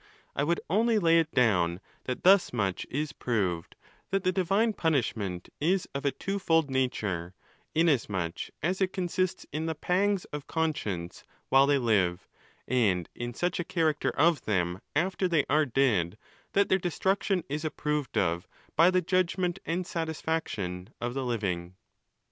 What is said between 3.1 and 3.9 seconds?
proved,